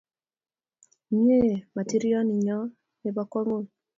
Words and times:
Mye 1.17 1.41
matroninyo 1.75 2.59
ne 3.01 3.09
po 3.15 3.23
kwong'ut 3.29 3.67